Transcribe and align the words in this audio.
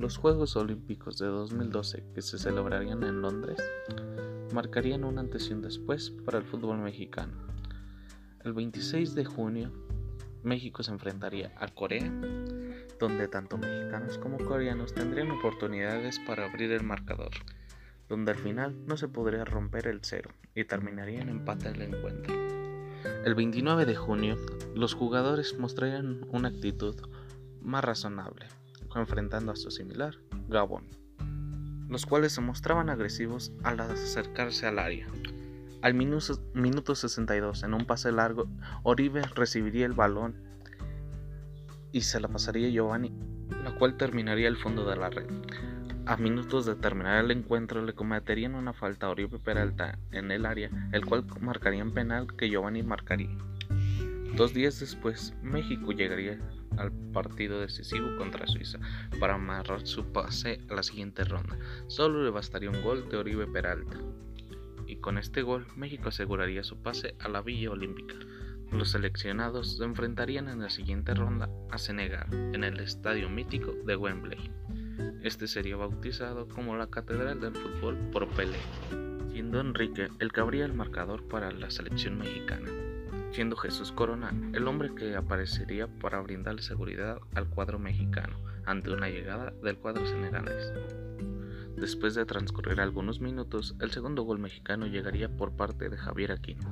Los 0.00 0.16
Juegos 0.16 0.56
Olímpicos 0.56 1.18
de 1.18 1.26
2012 1.26 2.04
que 2.14 2.22
se 2.22 2.38
celebrarían 2.38 3.02
en 3.02 3.20
Londres 3.20 3.58
marcarían 4.50 5.04
un 5.04 5.18
antes 5.18 5.50
y 5.50 5.52
un 5.52 5.60
después 5.60 6.08
para 6.24 6.38
el 6.38 6.44
fútbol 6.44 6.78
mexicano. 6.78 7.34
El 8.42 8.54
26 8.54 9.14
de 9.14 9.26
junio, 9.26 9.70
México 10.42 10.82
se 10.82 10.92
enfrentaría 10.92 11.52
a 11.58 11.68
Corea, 11.68 12.10
donde 12.98 13.28
tanto 13.28 13.58
mexicanos 13.58 14.16
como 14.16 14.38
coreanos 14.38 14.94
tendrían 14.94 15.32
oportunidades 15.32 16.18
para 16.20 16.46
abrir 16.46 16.72
el 16.72 16.82
marcador, 16.82 17.32
donde 18.08 18.32
al 18.32 18.38
final 18.38 18.74
no 18.86 18.96
se 18.96 19.08
podría 19.08 19.44
romper 19.44 19.86
el 19.86 20.00
cero 20.02 20.30
y 20.54 20.64
terminaría 20.64 21.20
en 21.20 21.28
empate 21.28 21.68
el 21.68 21.82
encuentro. 21.82 22.34
El 23.26 23.34
29 23.34 23.84
de 23.84 23.96
junio, 23.96 24.38
los 24.74 24.94
jugadores 24.94 25.58
mostrarían 25.58 26.26
una 26.30 26.48
actitud 26.48 26.96
más 27.60 27.84
razonable, 27.84 28.46
enfrentando 28.98 29.52
a 29.52 29.56
su 29.56 29.70
similar, 29.70 30.16
Gabón, 30.48 30.84
los 31.88 32.06
cuales 32.06 32.32
se 32.32 32.40
mostraban 32.40 32.90
agresivos 32.90 33.52
al 33.62 33.80
acercarse 33.80 34.66
al 34.66 34.78
área. 34.78 35.06
Al 35.82 35.94
minuto, 35.94 36.94
62, 36.94 37.62
en 37.62 37.74
un 37.74 37.86
pase 37.86 38.12
largo, 38.12 38.48
Oribe 38.82 39.22
recibiría 39.34 39.86
el 39.86 39.94
balón 39.94 40.34
y 41.92 42.02
se 42.02 42.20
la 42.20 42.28
pasaría 42.28 42.68
a 42.68 42.70
Giovanni, 42.70 43.12
la 43.64 43.74
cual 43.76 43.96
terminaría 43.96 44.48
el 44.48 44.58
fondo 44.58 44.88
de 44.88 44.96
la 44.96 45.08
red. 45.08 45.26
A 46.06 46.16
minutos 46.16 46.66
de 46.66 46.74
terminar 46.74 47.24
el 47.24 47.30
encuentro 47.30 47.82
le 47.82 47.94
cometerían 47.94 48.56
una 48.56 48.72
falta 48.72 49.06
a 49.06 49.10
Oribe 49.10 49.38
Peralta 49.38 49.98
en 50.10 50.30
el 50.30 50.44
área, 50.44 50.70
el 50.92 51.06
cual 51.06 51.24
marcaría 51.40 51.82
un 51.82 51.94
penal 51.94 52.26
que 52.36 52.50
Giovanni 52.50 52.82
marcaría. 52.82 53.30
Dos 54.36 54.54
días 54.54 54.78
después, 54.78 55.34
México 55.42 55.90
llegaría 55.92 56.38
al 56.78 56.92
partido 57.12 57.60
decisivo 57.60 58.16
contra 58.16 58.46
Suiza 58.46 58.78
para 59.18 59.34
amarrar 59.34 59.86
su 59.86 60.12
pase 60.12 60.60
a 60.70 60.74
la 60.74 60.82
siguiente 60.82 61.24
ronda. 61.24 61.58
Solo 61.88 62.22
le 62.22 62.30
bastaría 62.30 62.70
un 62.70 62.82
gol 62.82 63.08
de 63.08 63.16
Oribe 63.16 63.46
Peralta. 63.48 63.98
Y 64.86 64.96
con 64.96 65.18
este 65.18 65.42
gol, 65.42 65.66
México 65.76 66.08
aseguraría 66.08 66.62
su 66.62 66.80
pase 66.80 67.16
a 67.18 67.28
la 67.28 67.42
Villa 67.42 67.72
Olímpica. 67.72 68.14
Los 68.70 68.90
seleccionados 68.90 69.76
se 69.78 69.84
enfrentarían 69.84 70.48
en 70.48 70.60
la 70.60 70.70
siguiente 70.70 71.12
ronda 71.12 71.50
a 71.70 71.78
Senegal, 71.78 72.28
en 72.32 72.62
el 72.62 72.78
estadio 72.78 73.28
mítico 73.28 73.72
de 73.84 73.96
Wembley. 73.96 74.50
Este 75.22 75.48
sería 75.48 75.76
bautizado 75.76 76.48
como 76.48 76.76
la 76.76 76.88
Catedral 76.88 77.40
del 77.40 77.54
Fútbol 77.54 77.96
por 78.12 78.28
Pelé, 78.28 78.58
siendo 79.32 79.60
Enrique 79.60 80.08
el 80.20 80.30
que 80.30 80.40
abría 80.40 80.64
el 80.64 80.72
marcador 80.72 81.26
para 81.26 81.50
la 81.50 81.70
selección 81.70 82.16
mexicana 82.16 82.70
siendo 83.32 83.56
Jesús 83.56 83.92
Corona 83.92 84.32
el 84.52 84.66
hombre 84.66 84.94
que 84.94 85.16
aparecería 85.16 85.86
para 85.86 86.20
brindarle 86.20 86.62
seguridad 86.62 87.18
al 87.34 87.48
cuadro 87.48 87.78
mexicano 87.78 88.36
ante 88.66 88.90
una 88.90 89.08
llegada 89.08 89.52
del 89.62 89.78
cuadro 89.78 90.06
senegalés. 90.06 90.72
Después 91.76 92.14
de 92.14 92.26
transcurrir 92.26 92.80
algunos 92.80 93.20
minutos, 93.20 93.74
el 93.80 93.90
segundo 93.90 94.22
gol 94.22 94.38
mexicano 94.38 94.86
llegaría 94.86 95.28
por 95.28 95.56
parte 95.56 95.88
de 95.88 95.96
Javier 95.96 96.32
Aquino. 96.32 96.70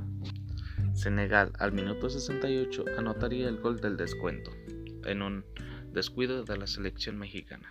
Senegal 0.92 1.53
al 1.59 1.73
minuto 1.73 2.11
68 2.11 2.84
anotaría 2.98 3.48
el 3.48 3.59
gol 3.59 3.81
del 3.81 3.97
descuento, 3.97 4.51
en 5.05 5.23
un 5.23 5.45
descuido 5.92 6.45
de 6.45 6.56
la 6.59 6.67
selección 6.67 7.19
mexicana. 7.19 7.69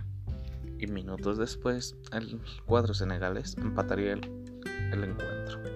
Y 0.80 0.88
minutos 0.88 1.38
después, 1.38 1.96
el 2.12 2.40
cuadro 2.66 2.94
senegalés 2.94 3.56
empataría 3.58 4.14
el, 4.14 4.22
el 4.92 5.04
encuentro 5.04 5.67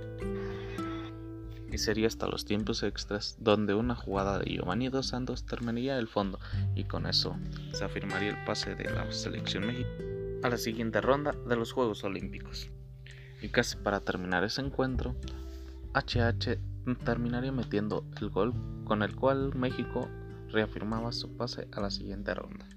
y 1.72 1.78
sería 1.78 2.08
hasta 2.08 2.28
los 2.28 2.46
tiempos 2.46 2.84
extras 2.84 3.38
donde 3.40 3.74
una 3.74 3.96
jugada 3.96 4.40
de 4.40 4.52
Giovanni 4.52 4.90
Dos 4.90 5.08
Santos 5.08 5.46
terminaría 5.46 5.98
el 5.98 6.08
fondo 6.08 6.40
y 6.76 6.84
con 6.84 7.08
eso 7.08 7.38
se 7.74 7.86
afirmaría 7.86 8.30
el 8.30 8.44
pase 8.46 8.76
de 8.76 8.86
la 8.86 9.12
selección 9.12 9.66
mexicana 9.66 10.12
a 10.44 10.50
la 10.50 10.58
siguiente 10.58 11.02
ronda 11.02 11.34
de 11.48 11.56
los 11.56 11.72
Juegos 11.72 12.04
Olímpicos. 12.04 12.70
Y 13.42 13.50
casi 13.50 13.78
para 13.78 14.02
terminar 14.02 14.44
ese 14.44 14.62
encuentro, 14.62 15.16
HH 15.94 16.58
terminaría 17.04 17.52
metiendo 17.52 18.06
el 18.20 18.30
gol 18.30 18.54
con 18.86 19.04
el 19.04 19.16
cual 19.16 19.54
México 19.56 20.08
reafirmaba 20.50 21.12
su 21.12 21.36
pase 21.38 21.68
a 21.72 21.82
la 21.82 21.92
siguiente 21.92 22.34
ronda. 22.34 22.68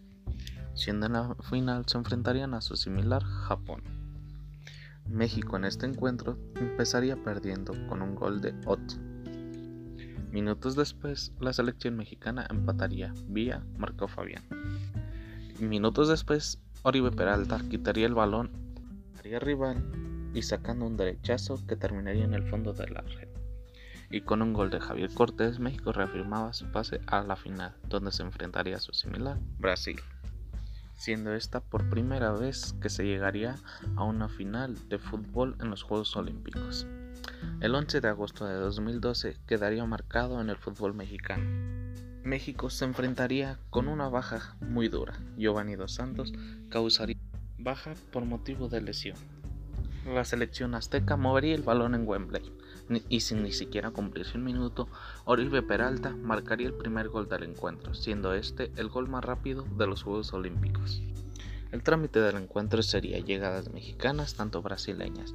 Siendo 0.74 1.06
en 1.06 1.12
la 1.12 1.34
final 1.48 1.84
se 1.86 1.98
enfrentarían 1.98 2.54
a 2.54 2.60
su 2.60 2.76
similar 2.76 3.22
Japón. 3.22 4.03
México 5.14 5.56
en 5.56 5.64
este 5.64 5.86
encuentro 5.86 6.36
empezaría 6.56 7.16
perdiendo 7.16 7.72
con 7.88 8.02
un 8.02 8.16
gol 8.16 8.40
de 8.40 8.52
Otto. 8.66 8.96
Minutos 10.32 10.74
después, 10.74 11.32
la 11.38 11.52
selección 11.52 11.96
mexicana 11.96 12.48
empataría 12.50 13.14
vía 13.28 13.64
Marco 13.78 14.08
Fabián. 14.08 14.42
Minutos 15.60 16.08
después, 16.08 16.58
Oribe 16.82 17.12
Peralta 17.12 17.60
quitaría 17.70 18.06
el 18.06 18.14
balón, 18.14 18.50
haría 19.16 19.38
rival 19.38 19.84
y 20.34 20.42
sacando 20.42 20.84
un 20.84 20.96
derechazo 20.96 21.64
que 21.64 21.76
terminaría 21.76 22.24
en 22.24 22.34
el 22.34 22.42
fondo 22.50 22.72
de 22.72 22.88
la 22.88 23.02
red. 23.02 23.28
Y 24.10 24.22
con 24.22 24.42
un 24.42 24.52
gol 24.52 24.70
de 24.70 24.80
Javier 24.80 25.10
Cortés, 25.14 25.60
México 25.60 25.92
reafirmaba 25.92 26.52
su 26.54 26.66
pase 26.72 27.00
a 27.06 27.22
la 27.22 27.36
final, 27.36 27.76
donde 27.88 28.10
se 28.10 28.24
enfrentaría 28.24 28.76
a 28.76 28.80
su 28.80 28.92
similar, 28.92 29.38
Brasil 29.60 30.00
siendo 30.94 31.34
esta 31.34 31.60
por 31.60 31.88
primera 31.90 32.32
vez 32.32 32.74
que 32.80 32.88
se 32.88 33.04
llegaría 33.04 33.56
a 33.96 34.04
una 34.04 34.28
final 34.28 34.76
de 34.88 34.98
fútbol 34.98 35.56
en 35.60 35.70
los 35.70 35.82
Juegos 35.82 36.16
Olímpicos. 36.16 36.86
El 37.60 37.74
11 37.74 38.00
de 38.00 38.08
agosto 38.08 38.46
de 38.46 38.54
2012 38.54 39.36
quedaría 39.46 39.84
marcado 39.84 40.40
en 40.40 40.50
el 40.50 40.56
fútbol 40.56 40.94
mexicano. 40.94 41.44
México 42.22 42.70
se 42.70 42.84
enfrentaría 42.84 43.58
con 43.70 43.88
una 43.88 44.08
baja 44.08 44.56
muy 44.60 44.88
dura. 44.88 45.14
Giovanni 45.36 45.76
Dos 45.76 45.92
Santos 45.92 46.32
causaría 46.70 47.16
baja 47.58 47.94
por 48.12 48.24
motivo 48.24 48.68
de 48.68 48.80
lesión. 48.80 49.16
La 50.06 50.24
selección 50.24 50.74
azteca 50.74 51.16
movería 51.16 51.54
el 51.54 51.62
balón 51.62 51.94
en 51.94 52.06
Wembley 52.06 52.52
y 53.08 53.20
sin 53.20 53.42
ni 53.42 53.52
siquiera 53.52 53.90
cumplirse 53.90 54.36
un 54.36 54.44
minuto, 54.44 54.88
Oribe 55.24 55.62
Peralta 55.62 56.10
marcaría 56.10 56.66
el 56.66 56.74
primer 56.74 57.08
gol 57.08 57.28
del 57.28 57.44
encuentro, 57.44 57.94
siendo 57.94 58.34
este 58.34 58.70
el 58.76 58.88
gol 58.88 59.08
más 59.08 59.24
rápido 59.24 59.64
de 59.78 59.86
los 59.86 60.02
Juegos 60.02 60.32
Olímpicos. 60.34 61.02
El 61.72 61.82
trámite 61.82 62.20
del 62.20 62.36
encuentro 62.36 62.82
sería 62.82 63.18
llegadas 63.18 63.72
mexicanas, 63.72 64.34
tanto 64.34 64.62
brasileñas, 64.62 65.32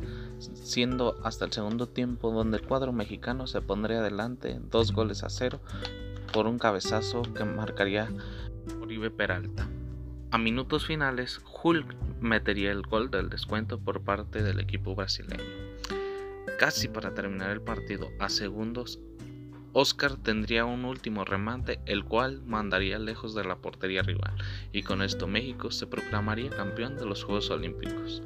siendo 0.53 1.19
hasta 1.23 1.45
el 1.45 1.51
segundo 1.51 1.87
tiempo 1.87 2.31
donde 2.31 2.59
el 2.59 2.67
cuadro 2.67 2.93
mexicano 2.93 3.47
se 3.47 3.61
pondría 3.61 3.99
adelante 3.99 4.59
dos 4.69 4.93
goles 4.93 5.23
a 5.23 5.29
cero 5.29 5.59
por 6.31 6.45
un 6.45 6.59
cabezazo 6.59 7.23
que 7.23 7.43
marcaría 7.43 8.07
Oribe 8.81 9.09
Peralta. 9.09 9.67
A 10.31 10.37
minutos 10.37 10.85
finales, 10.85 11.41
Hulk 11.63 11.95
metería 12.21 12.71
el 12.71 12.81
gol 12.81 13.09
del 13.11 13.29
descuento 13.29 13.79
por 13.79 14.01
parte 14.01 14.43
del 14.43 14.59
equipo 14.59 14.95
brasileño. 14.95 15.43
Casi 16.57 16.87
para 16.87 17.13
terminar 17.13 17.51
el 17.51 17.61
partido 17.61 18.09
a 18.19 18.29
segundos, 18.29 18.99
Oscar 19.71 20.17
tendría 20.17 20.65
un 20.65 20.83
último 20.83 21.25
remate, 21.25 21.79
el 21.85 22.03
cual 22.03 22.41
mandaría 22.43 22.97
lejos 22.97 23.35
de 23.35 23.43
la 23.43 23.57
portería 23.57 24.01
rival, 24.01 24.35
y 24.73 24.81
con 24.81 25.01
esto 25.01 25.27
México 25.27 25.69
se 25.71 25.85
proclamaría 25.85 26.49
campeón 26.49 26.97
de 26.97 27.05
los 27.05 27.23
Juegos 27.23 27.51
Olímpicos, 27.51 28.23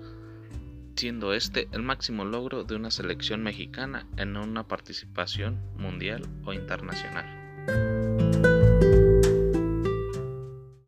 siendo 0.95 1.33
este 1.33 1.67
el 1.73 1.83
máximo 1.83 2.23
logro 2.23 2.63
de 2.63 2.75
una 2.75 2.91
selección 2.91 3.43
mexicana 3.43 4.07
en 4.15 4.37
una 4.37 4.67
participación 4.67 5.59
mundial 5.75 6.25
o 6.45 6.53
internacional. 6.53 7.42